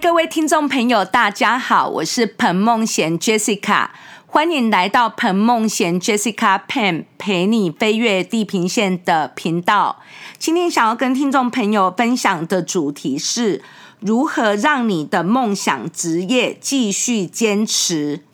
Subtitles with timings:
[0.00, 3.88] 各位听众朋友，大家好，我是彭梦贤 Jessica，
[4.26, 10.00] 欢迎来到彭梦贤 Jessica Pen 陪你飞越地平线的频道。
[10.38, 13.62] 今天想要跟听众朋友分享的主题是
[14.00, 18.24] 如何让你的梦想职业继续坚持。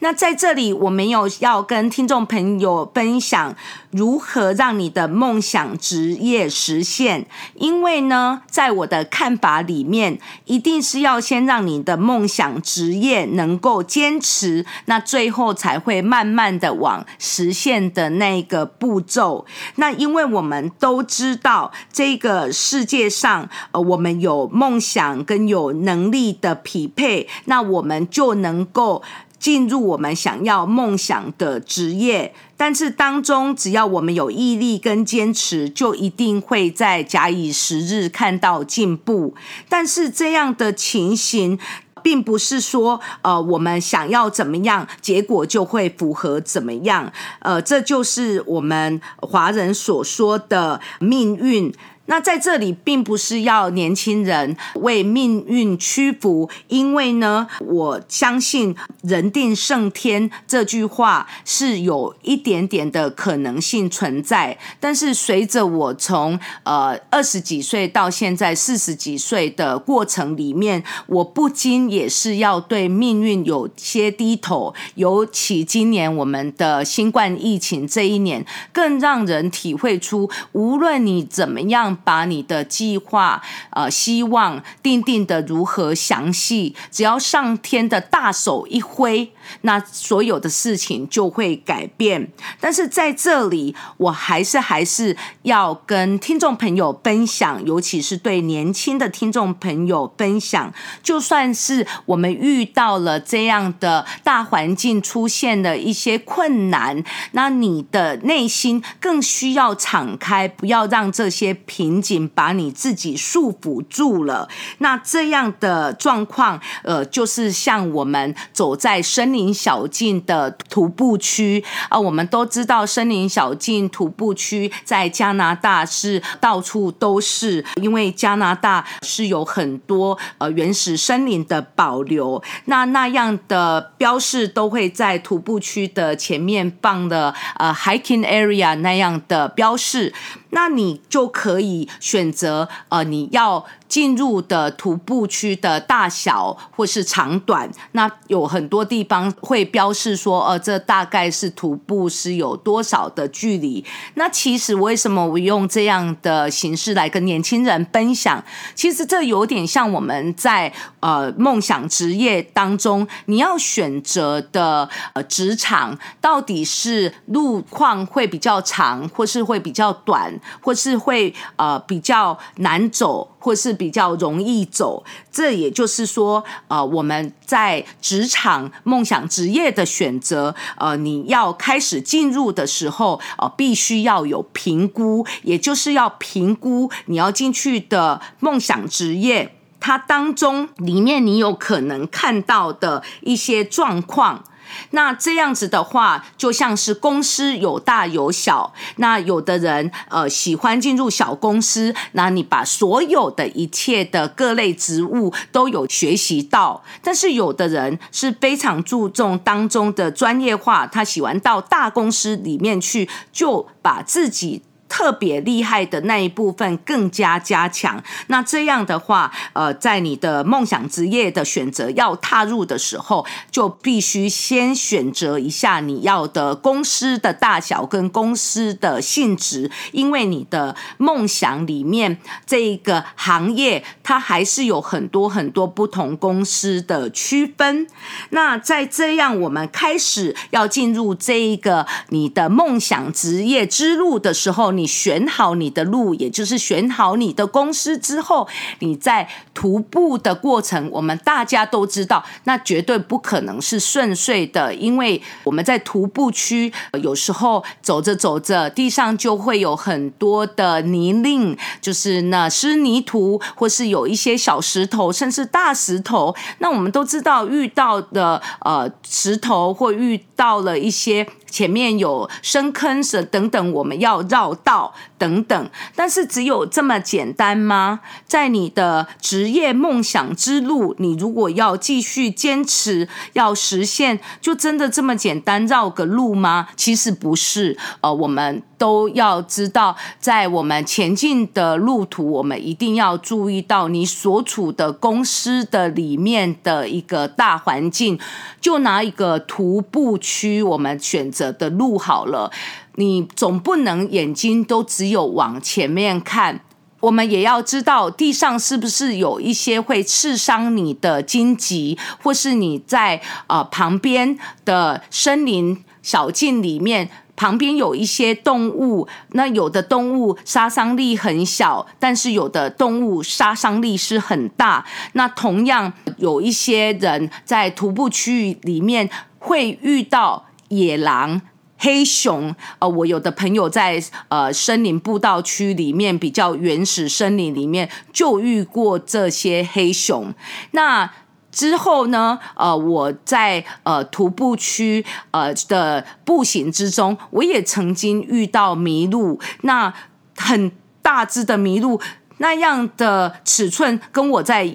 [0.00, 3.56] 那在这里，我没有要跟听众朋友分享
[3.90, 19.46] 如何让你的梦想职业实现，因为呢，在我的看法里面，一定是要先让你的梦想职业能够坚持，那最后才会慢慢的往实现的那个步骤。
[19.76, 29.02] 那因为我们都知道，这个世界上，呃，我们有梦想跟有能力的匹配，那我们就能够。
[29.44, 39.34] 进入我们想要梦想的职业，但是当中只要我们有毅力跟坚持，就一定会在假以时日看到进步。
[39.68, 41.58] 但是这样的情形，
[42.02, 47.12] 并不是说呃我们想要怎么样，结果就会符合怎么样。
[47.40, 51.70] 呃，这就是我们华人所说的命运。
[52.06, 64.58] 那在这里，并不是要年轻人为命运屈服，因为呢，我相信“人定胜天”这句话是有一点点的可能性存在。
[64.78, 74.74] 但是，随着我从呃二十几岁到现在四十几岁的过程里面，我不禁也是要对命运有些低头。
[74.96, 81.93] 尤其今年我们的新冠疫情这一年，更让人体会出，无论你怎么样。
[82.04, 92.30] 把你的计划、呃，希望定定的如何详细，只要上天的大手一挥，那所有的事情就会改变。
[92.60, 107.02] 但是在这里，我还是还是要跟听众朋友分享，尤其是对年轻的听众朋友分享，就算是我们遇到了这样的大环境出现了一些困难，
[107.32, 111.83] 那你的内心更需要敞开，不要让这些平。
[111.84, 140.14] 仅仅把你自己束缚住了，那这样的状况，呃，就是像我们走在森林小径的徒步区啊，我们都知道森林小径徒步区在加拿大是到处都是，因为加拿大是有很多呃原始森林的保留，那那样的标示都会在徒步区的前面放的呃 hiking area 那样的标示。
[140.56, 143.64] 那你就可以你选择，呃，你要。
[143.94, 153.84] 进入的徒步区的大小或是长短，那有很多地方会标示说，呃，这大概是徒步是有多少的距离。
[154.14, 158.42] 那其实为什么我用这样的形式来跟年轻人分享？
[158.74, 173.30] 其实这有点像我们在呃梦想职业当中，你要选择的呃职场到底是路况会比较长，或是会比较短，或是会呃比较难走。
[173.44, 194.42] 或是比较容易走，这也就是说，呃，我们在职场梦想职业的选择，呃，你要开始进入的时候，呃，必须要有评估，也就是要评估你要进去的梦想职业，它当中里面你有可能看到的一些状况。
[194.90, 198.72] 那这样子的话，就像是公司有大有小。
[198.96, 206.82] 那有的人呃喜欢进入小公司，那你把所有的一切的各类职务都有学习到。
[207.02, 214.62] 但是有的人是非常注重当中的专业化，他喜欢到大公司里面去，就把自己。
[214.94, 218.00] 特别厉害的那一部分更加加强。
[218.28, 237.88] 那这样的话，呃，在你的梦想职业的选择要踏入的时候，就必须先选择一下你要的公司的大小跟公司的性质，因为你的梦想里面这个行业，它还是有很多很多不同公司的区分。
[238.30, 244.83] 那在这样我们开始要进入这一个你的梦想职业之路的时候，你。
[244.84, 248.46] 你选好你的路，也就是选好你的公司之后，
[248.80, 256.70] 你在徒步的过程，我们大家都知道，那绝对不可能是顺遂的，因为我们在徒步区，
[257.02, 266.36] 有时候走着走着，地上就会有很多的泥泞，就是那湿泥土，或是有一些小石头，甚至大石头。
[266.58, 271.26] 那我们都知道，遇到的呃石头或遇到了一些。
[271.54, 275.70] 前面有深坑是等等，我们要绕道等等。
[275.94, 278.00] 但是只有这么简单吗？
[278.26, 286.68] 在你的职业梦想之路，你如果要继续坚持，要实现，就真的这么简单绕个路吗？
[286.76, 287.76] 其实不是。
[288.00, 298.18] 呃，我们都要知道，在我们前进的路途，我们一定要注意到你所处的公司的里面的一个大环境。
[298.60, 302.50] 就拿一个徒步区，我们选择的路好了。
[302.96, 306.60] 你总不能眼睛都只有往前面看，
[307.00, 319.08] 我们也要知道地上是不是有一些会刺伤你的荆棘，或是你在呃旁边的森林小径里面，旁边有一些动物。
[319.32, 324.86] 那有的动物杀伤力很小，但是有的动物杀伤力是很大。
[325.14, 331.42] 那同样有一些人在徒步区域里面会遇到野狼。
[331.84, 340.32] 黑熊，呃，我有的朋友在呃森林步道区里面比较原始森林里面就遇过这些黑熊。
[340.70, 341.12] 那
[341.52, 349.92] 之后呢，呃，我在呃徒步区呃的步行之中，我也曾经遇到麋鹿，那
[350.38, 350.72] 很
[351.02, 352.00] 大只的麋鹿，
[352.38, 354.74] 那样的尺寸跟我在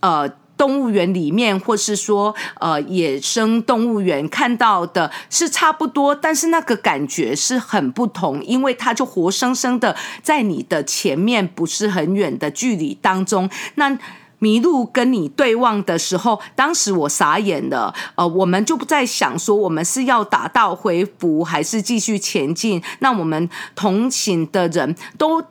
[0.00, 0.28] 呃。
[0.58, 13.48] 动物园里面，或是说呃野生动物园看到的是差不多，但是那个感觉是很不同，因为它就活生生的在你的前面，不是很远的距离当中。
[13.76, 13.96] 那
[14.40, 17.94] 麋鹿跟你对望的时候，当时我傻眼了。
[18.16, 22.82] 呃，我们就不在想说我们是要打道回府，还是继续前进。
[22.98, 25.42] 那我们同行的人都。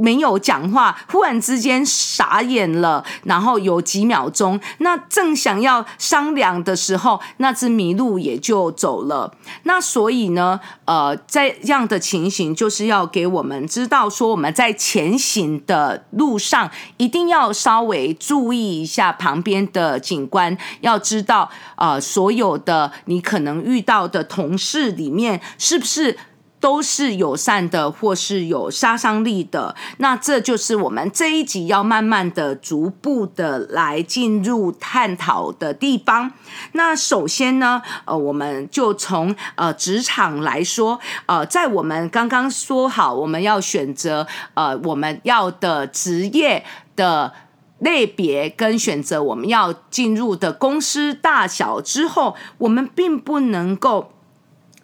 [0.00, 9.32] 没有讲话，忽然之间傻眼了，然后有几秒钟，那正想要商量的时候，那只麋鹿也就走了。
[9.64, 26.16] 那所以呢，呃，在这样的情形，就是要给我们知道说，我们在前行的路上，一定要稍微注意一下旁边的景观，要知道，呃，所有的你可能遇到的同事里面，是不是？
[26.60, 29.74] 都是友善的，或是有杀伤力的。
[29.96, 36.30] 那这就是我们这一集要慢慢的、逐步的来进入探讨的地方。
[36.72, 46.62] 那首先呢，呃，我们就从呃职场来说，呃，在我们刚刚说好我们要选择呃我们要的职业
[46.94, 47.32] 的
[47.78, 54.12] 类别跟选择我们要进入的公司大小之后，我们并不能够。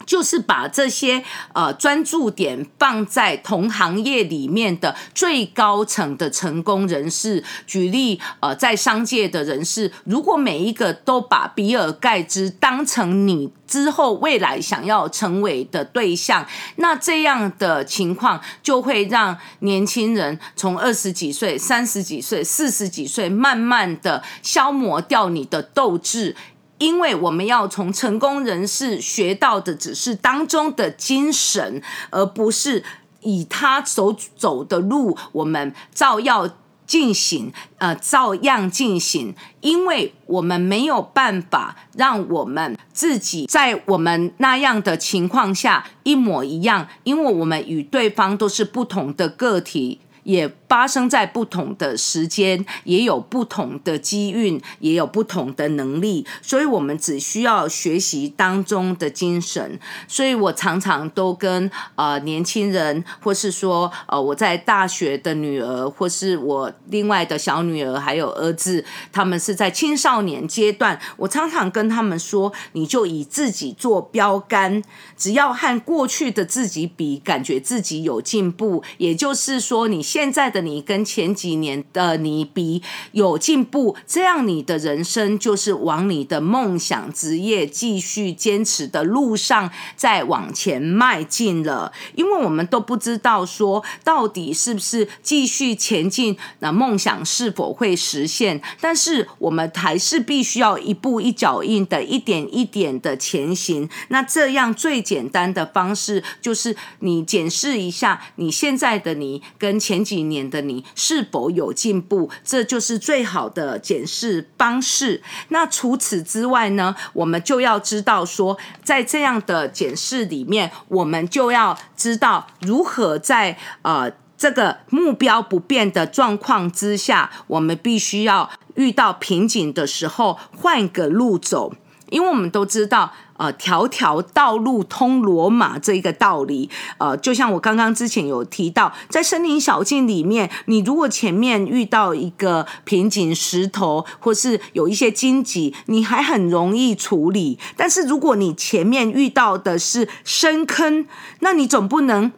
[0.06, 1.22] 就是把这些
[1.52, 7.44] 呃专注点放在同行业里面的最高层的成功人士。
[7.66, 26.36] 举例，呃，在商界的人士，如果每一个都把比尔盖茨当成你之后未来想要成为的对象，那这样的情况就会让年轻人从二十几岁、三十几岁、四十几岁，慢慢的消磨掉你的斗志。
[26.78, 32.84] 因为我们要从成功人士学到的只是当中的精神，而不是
[33.20, 36.48] 以他所走的路，我们照要
[36.86, 39.34] 进行，呃，照样进行。
[39.60, 50.00] 因为我们没有办法让我们自己在我们那样的情况下一模一样，因为我们与对方都是不同的个体。
[50.22, 59.78] 也发生在不同的时间，也有不同的机运，也有不同的能力，所以我们只需要学习当中的精神。
[60.08, 74.82] 所以我常常都跟呃年轻人，或是说呃我在大学的女儿，或是我另外的小女儿还有儿子，他们是在青少年阶段，我常常跟他们说，你就以自己做标杆，
[75.16, 80.02] 只要和过去的自己比，感觉自己有进步，也就是说你。
[80.06, 82.82] 现在的你跟前几年的你比
[83.12, 91.92] 有进步，这样你的人生就是往你的梦想职业继续坚持的路上在往前迈进了。
[92.14, 98.62] 因为我们都不知道说到底是不是继续前进，那梦想是否会实现？
[98.80, 103.86] 但是我们还是必须要一步一脚印的，一点一点的前行。
[104.08, 110.06] 那这样最简单的方式就是你检视一下你现在的你跟前。
[110.06, 112.30] 几年的你是否有进步？
[112.44, 115.22] 这就是最好的检视方式。
[115.48, 116.94] 那除此之外呢？
[117.12, 131.74] 我们就要知道说，在这样的检视里面，我们就要知道如何在呃这个目标不变的状况之下，我们必须要遇到瓶颈的时候换个路走。
[132.10, 147.58] 因为我们都知道，呃，条条道路通罗马这一个道理，呃，就像我刚刚之前有提到，在森林小径里面，你如果前面遇到一个瓶颈石头，或是有一些荆棘，你还很容易处理。
[147.76, 151.06] 但是如果你前面遇到的是深坑，
[151.40, 152.32] 那你总不能。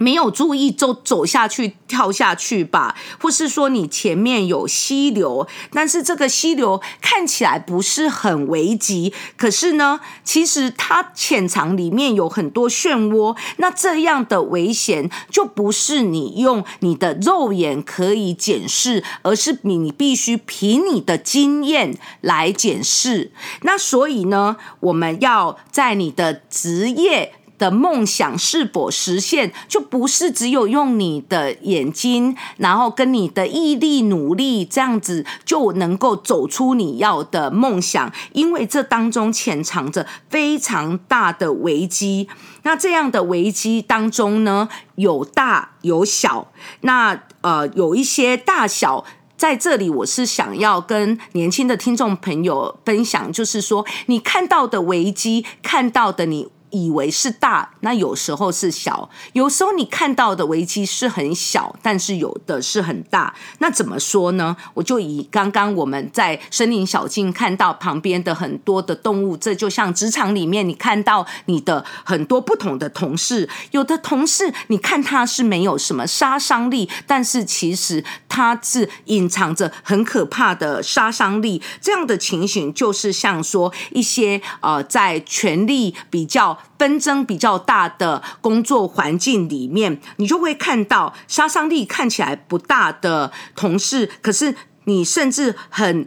[0.00, 23.32] 没有注意就走下去、跳下去吧，或是说你前面有溪流，但是这个溪流看起来不是很危急，可是呢，其实它浅藏里面有很多漩涡，那这样的危险就不是你用你的肉眼可以检视，而是你必须凭你的经验来检视。
[23.60, 27.34] 那所以呢，我们要在你的职业。
[27.60, 42.26] 的梦想是否实现，就不是只有用你的眼睛，然后跟你的毅力努力这样子就能够走出你要的梦想，因为这当中潜藏着非常大的危机。
[42.62, 46.50] 那这样的危机当中呢，有大有小。
[46.80, 49.04] 那呃，有一些大小
[49.36, 56.48] 在这里，我是想要跟年轻的听众朋友分享，就是说你看到的危机，看到的你。
[56.70, 63.34] 以为是大，那有时候是小，有时候你看到的危机是很小，但是有的是很大。
[63.58, 64.56] 那怎么说呢？
[64.74, 81.60] 我就以刚刚我们在森林小径看到旁边的很多的动物，这就像职场里面你看到你的很多不同的同事，有的同事你看他是没有什么杀伤力，但是其实他是隐藏着很可怕的杀伤力。
[81.80, 86.58] 这样的情形就是像说一些呃，在权力比较。
[86.78, 96.06] 纷争比较大的工作环境里面，你就会看到杀伤力看起来不大的同事，可是你甚至很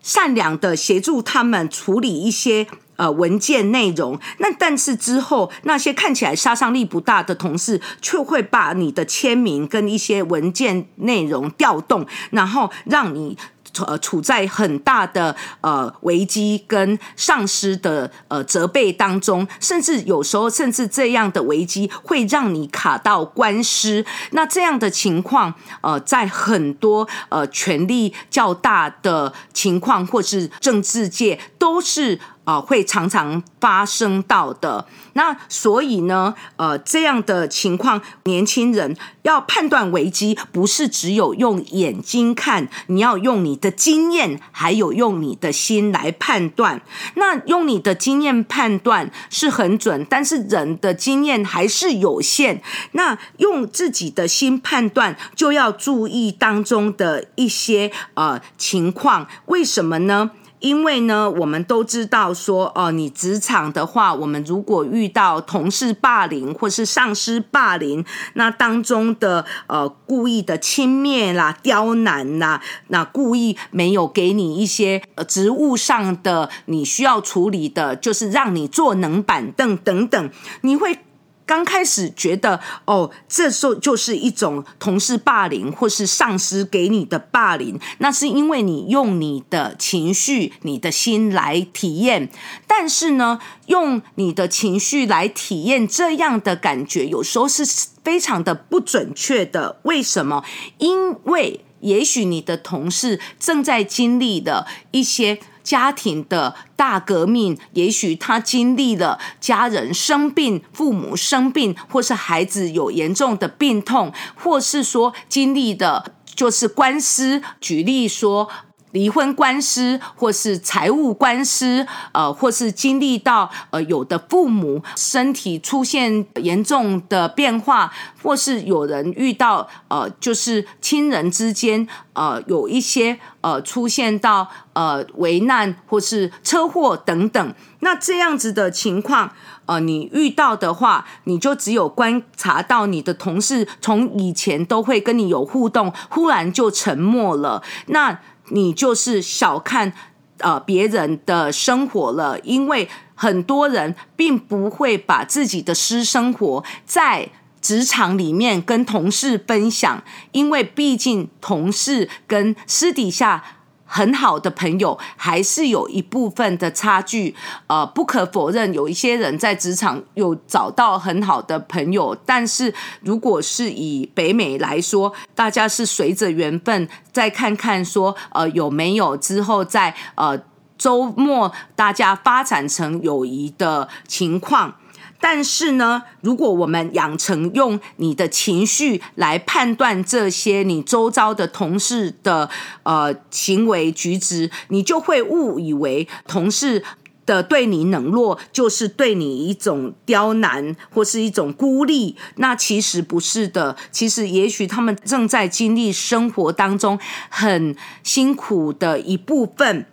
[0.00, 4.18] 善良的协助他们处理一些呃文件内容。
[4.38, 13.36] 那但是之后那些看起来杀伤力不大的同事，却会把你的签名跟一些文件内容调动，然后让你。
[13.84, 24.04] 呃，处在很大的呃危机跟上司的呃责备当中，甚至有时候，甚至这样的危机会让你卡到官司。
[24.30, 32.18] 那这样的情况，呃，在很多呃权力较大的情况，或是政治界，都是。
[32.46, 34.86] 啊，会常常发生到的。
[35.12, 46.80] 那所以呢，呃，这样的情况，年轻人要判断危机，不是只有用眼睛看，你要用你的经验，还有用你的心来判断。
[47.16, 52.62] 那用你的经验判断是很准，但是人的经验还是有限。
[52.92, 59.26] 那用自己的心判断，就要注意当中的一些呃情况。
[59.46, 60.30] 为什么呢？
[60.60, 80.30] 因为呢，我们都知道说，哦，你职场的话，我们如果遇到同事霸凌或是上司霸凌，那当中的呃故意的轻蔑啦、刁难啦，那故意没有给你一些呃职务上的你需要处理的，就是让你坐冷板凳等等，
[80.62, 80.98] 你会。
[81.46, 92.28] 刚开始觉得哦，这时候就是一种同事霸凌，或是上司给你的霸凌，那是因为你用你的情绪、你的心来体验。
[92.66, 97.64] 但是呢，用你的情绪来体验这样的感觉，有时候是
[98.02, 99.78] 非常的不准确的。
[99.84, 100.44] 为什么？
[100.78, 105.38] 因为也许你的同事正在经历的一些。
[105.66, 117.42] 家庭的大革命，也许他经历了家人生病、父母生病，或是孩子有严重的病痛，或是说经历的就是官司。
[117.60, 118.48] 举例说。
[118.96, 139.30] 离婚官司，或是财务官司，呃，或是经历到呃有的父母身体出现严重的变化，或是有人遇到呃就是亲人之间呃有一些呃出现到呃危难或是车祸等等，那这样子的情况
[139.66, 148.18] 呃你遇到的话，你就只有观察到你的同事从以前都会跟你有互动，忽然就沉默了，那。
[148.50, 149.92] 你就是小看
[150.38, 157.28] 呃别人的生活了，因为很多人并不会把自己的私生活在
[157.60, 163.42] 职场里面跟同事分享，因为毕竟同事跟私底下。
[163.86, 167.34] 很好的朋友还是有一部分的差距，
[167.68, 180.36] 呃，不可否认，有一些人在职场有找到很好的朋友，但是如果是以北美来说，大家是随着缘分再看看说，呃，有没有之后在呃
[180.76, 184.74] 周末大家发展成友谊的情况。
[185.20, 192.48] 但是呢，如果我们养成用你的情绪来判断这些你周遭的同事的
[192.82, 196.84] 呃行为举止，你就会误以为同事
[197.24, 202.16] 的对你冷落就是对你一种刁难或是一种孤立。
[202.36, 209.86] 那其实不是的，其实也许他们正在经历生活当中很辛苦的一部分。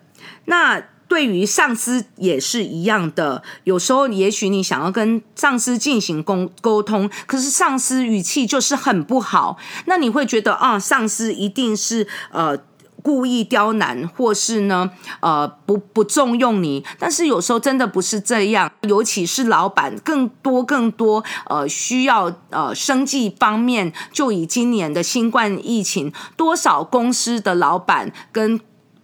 [0.45, 0.83] 那。
[1.13, 9.55] 对于上司也是一样的，有时候也许你想要跟上司进行沟沟通，可是上司语气就是很不好，
[9.85, 12.57] 那你会觉得啊，上司一定是呃
[13.03, 14.89] 故意刁难，或是呢
[15.19, 16.83] 呃不不重用你。
[16.97, 28.59] 但是有时候真的不是这样，尤其是老板，更多更多呃需要呃生计方面，就以今年的新冠疫情，多少公司的老板跟。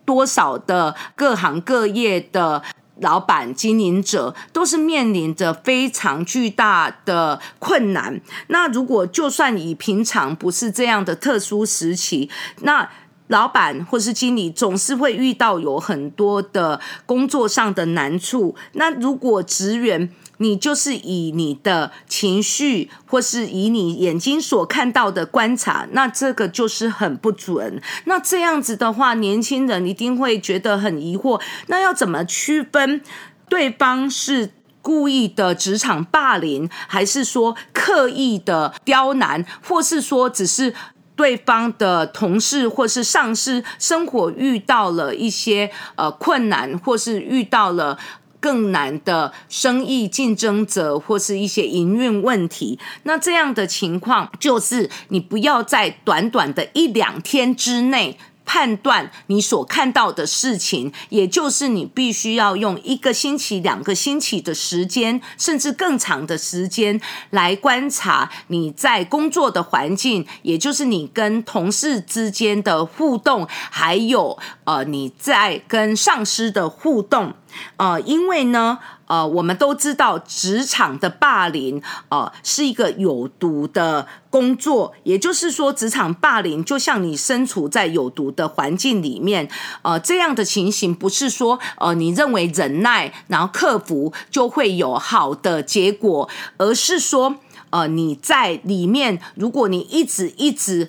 [0.10, 2.64] 多少的各行各业的
[3.00, 8.20] 老板、经营者都是面临着非常巨大的困难。
[8.48, 12.28] 那如果就算以平常不是这样的特殊时期，
[12.62, 12.90] 那
[13.28, 18.56] 老板或是经理总是会遇到有很多的工作上的难处。
[18.72, 27.82] 那如果职员，你就是以你的情绪，或是以你眼睛所看到的观察，那这个就是很不准。
[28.06, 31.42] 那这样子的话，年轻人一定会觉得很疑惑。
[31.68, 33.02] 那要怎么区分
[33.50, 40.74] 对方是故意的职场霸凌，还是说刻意的刁难，或是说只是
[41.18, 48.00] 对方的同事或是上司生活遇到了一些呃困难，或是遇到了。
[48.40, 58.18] 更难的生意竞争者或是一些营运问题，那这样的情况就是你不要在短短的一两天之内。
[58.52, 74.36] 判断你所看到的事情，也就是你必须要用一个星期、两个星期的时间，甚至更长的时间来观察你在工作的环境，也就是你跟同事之间的互动，还有
[74.70, 77.34] 呃你在跟上司的互动。
[77.78, 78.78] 呃，因为呢。
[79.10, 84.94] 呃，我们都知道职场的霸凌，呃，是一个有毒的工作。
[85.02, 89.50] 也就是说，职场霸凌就像你身处在有毒的环境里面，
[89.82, 97.38] 呃，这样的情形不是说，呃，你认为忍耐然后克服就会有好的结果，而是说，
[97.72, 100.88] 呃，你在里面，如果你一直一直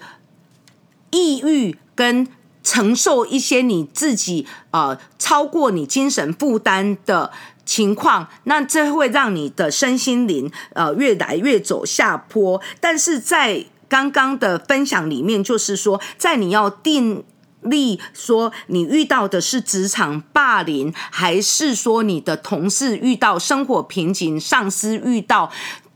[1.10, 2.28] 抑郁跟
[2.62, 7.30] 承受一些你自己呃超过你精神负担的。
[7.66, 12.60] 情况，那这会让你的身心灵呃越来越走下坡。
[12.80, 17.22] 但是在刚刚的分享里面，就是说，在你要定
[17.60, 25.52] 立说你遇到的是职场霸凌，还是说你的同事遇到生活瓶颈，上司遇到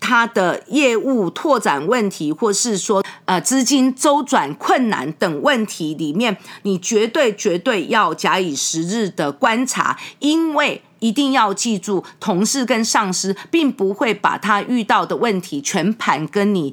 [0.06, 10.82] 他的业务拓展问题，或是说呃资金周转困难等问题里面，你绝对绝对要假以时日的观察，因为。
[11.00, 16.72] 一定要记住，同事跟上司并不会把他遇到的问题全盘跟你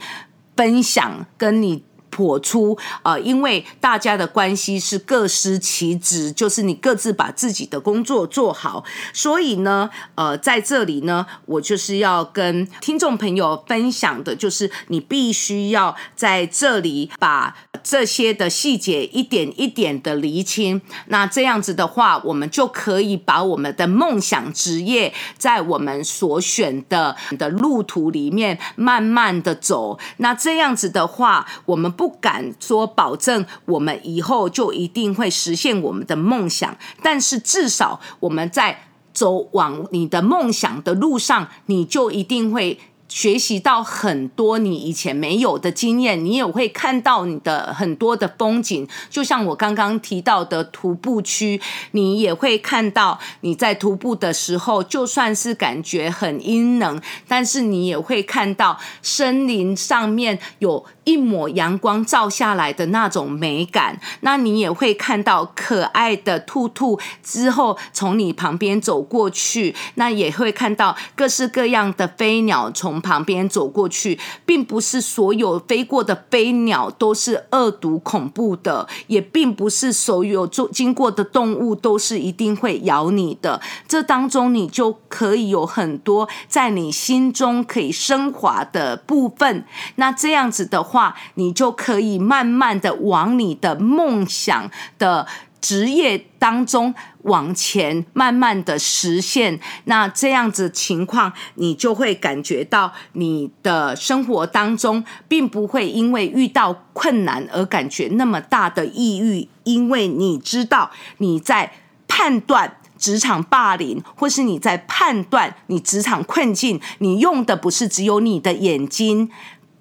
[0.55, 1.83] 分享，跟你。
[2.11, 8.83] 破出呃，因为大家的关系是各司其职，就是你各自把自己的工作做好。
[9.13, 20.81] 所以呢，呃，在这里呢，我就是要跟听众朋友分享的，就是你必须要在这里把这些的细节一点一点的厘清。
[21.07, 29.97] 那这样子的话，我们就可以把我们的梦想职业在我们所选的的路途里面慢慢的走。
[30.17, 31.89] 那这样子的话，我们。
[32.01, 42.79] 不敢说保证我们以后就一定会实现我们的梦想，但是至少我们在走往你的梦想的路上，你就一定会。
[43.11, 48.87] 学习到很多你以前没有的经验，你也会看到你的很多的风景。
[49.09, 51.59] 就像我刚刚提到的徒步区，
[51.91, 63.99] 你也会看到你在徒步的时候，就算是感觉很阴冷，但是你也会看到森林上面有一抹阳光照下来的那种美感。
[64.21, 73.00] 那你也会看到可爱的兔兔之后从你旁边走过去，那也会看到各式各样的飞鸟从。
[73.01, 83.59] 旁边走过去，并不是所有飞过的飞鸟都是恶毒恐怖的，也并不是所有做经过的动物都是一定会咬你的。
[83.87, 89.65] 这当中，你就可以有很多在你心中可以升华的部分。
[89.95, 95.27] 那这样子的话，你就可以慢慢的往你的梦想的。
[95.61, 111.71] 职业当中往前慢慢的实现，那这样子情况，你就会感觉到你的生活当中，并不会因为遇到困难而感觉那么大的抑郁，因为你知道你在
[112.07, 119.29] 判断职场霸凌，或是你在判断你职场困境，你用的不是只有你的眼睛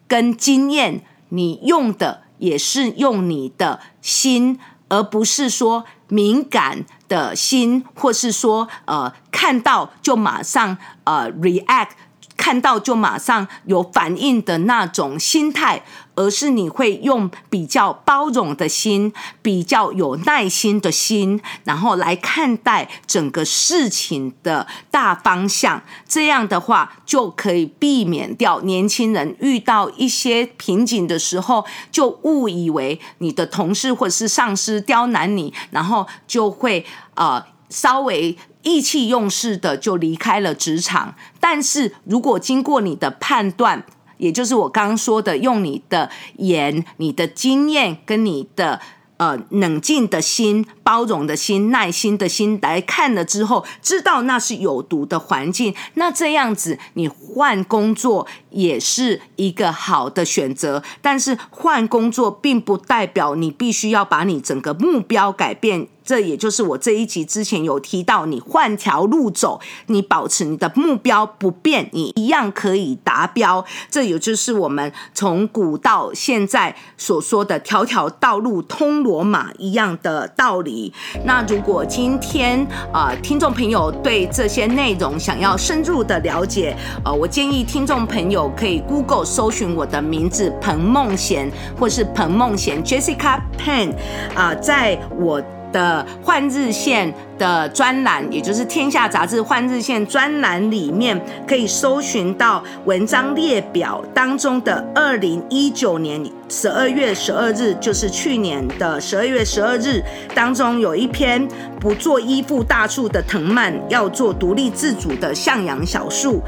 [0.07, 4.59] 跟经验，你用的也是用你的心。
[4.91, 11.93] 而不是说敏感的心，或是说呃看到就马上呃 react。
[12.37, 15.83] 看到就马上有反应的那种心态，
[16.21, 25.83] 而是你会用比较包容的心、比较有耐心的心，然后来看待整个事情的大方向。
[26.07, 38.37] 这样的话，就可以避免掉年轻人遇到一些瓶颈的时候，就误以为你的同事或者是上司刁难你，然后就会呃稍微。
[38.63, 43.83] 意气用事的就离开了职场，但是如果经过你的判断，
[44.21, 48.81] 也就是我刚刚说的，用你的眼、你的经验跟你的。
[49.21, 60.83] 呃，冷静的心、包容的心、耐心的心来看了之后，知道那是有毒的环境，那这样子你换工作也是一个好的选择。
[61.03, 65.87] 但是换工作并不代表你必须要把你整个目标改变。
[66.11, 73.65] 这也就是我这一集之前有提到，你换条路走，你保持你的目标不变，你一样可以达标。
[73.89, 80.93] 这也就是我们从古到现在所说的“条条道路通罗马”一样的道理。
[81.25, 93.95] 那如果今天啊，听众朋友对这些内容想要深入的了解，呃，我建议听众朋友可以 Google 搜寻我的名字彭梦贤，或是彭梦贤 Jessica Pen
[94.35, 95.41] 啊，在我。
[95.73, 110.03] 的换日线的专栏，也就是《天下杂志》换日线专栏里面，可以搜寻到文章列表当中的二零一九年十二月十二日，就是去年的十二月十二日
[110.35, 111.47] 当中，有一篇
[111.79, 116.43] 不做依附大树的藤蔓，要做独立自主的向阳小树。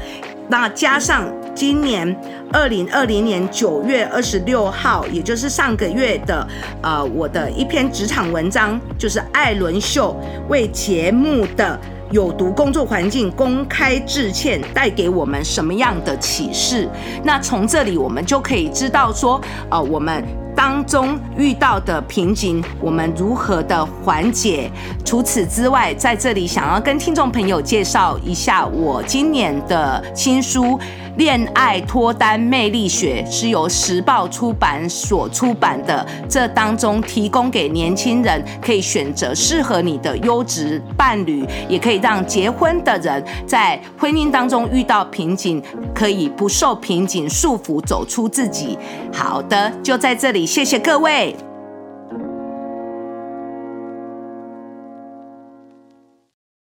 [0.49, 1.25] 那加上
[1.55, 2.15] 今年
[2.51, 6.47] 二零二零年九月二十六号，也就是上个月的，
[6.81, 10.15] 呃，我的一篇职场文章，就是艾伦秀
[10.49, 11.79] 为节目的
[12.11, 16.87] 有毒工作环境公开致歉，带给我们什么样的启示？
[17.23, 20.23] 那从这里我们就可以知道说，呃，我们。
[20.63, 24.71] 当中遇到的瓶颈，我们如何的缓解？
[25.03, 30.63] 除此之外，在这里想要跟听众朋友介绍一下我今年的新书
[31.17, 36.05] 《恋爱脱单魅力学》，是由时报出版所出版的。
[36.27, 45.61] 这当中提供给年轻人可以选择适合你的优质伴侣，也可以让结婚的人在婚姻当中遇到瓶颈，
[45.93, 48.77] 可以不受瓶颈束缚，走出自己。
[49.13, 50.45] 好的，就在这里。
[50.45, 51.35] 谢谢各位。